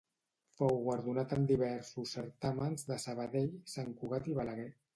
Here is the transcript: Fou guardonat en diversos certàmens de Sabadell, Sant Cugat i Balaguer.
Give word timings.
Fou 0.59 0.79
guardonat 0.85 1.35
en 1.37 1.45
diversos 1.51 2.15
certàmens 2.19 2.89
de 2.89 2.99
Sabadell, 3.07 3.55
Sant 3.77 3.95
Cugat 4.01 4.31
i 4.35 4.39
Balaguer. 4.41 4.71